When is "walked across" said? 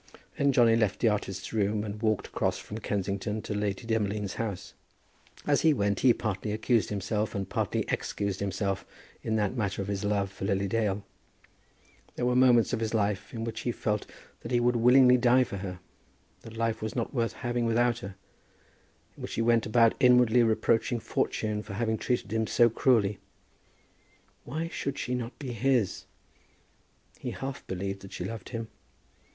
2.01-2.57